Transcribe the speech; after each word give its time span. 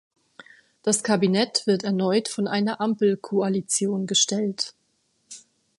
Das 0.81 1.03
Kabinett 1.03 1.67
wird 1.67 1.83
erneut 1.83 2.27
von 2.27 2.47
einer 2.47 2.81
Ampelkoalition 2.81 4.07
gestellt. 4.07 4.73